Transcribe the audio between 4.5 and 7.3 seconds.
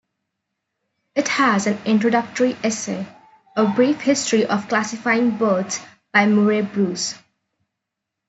Classifying Birds" by Murray Bruce.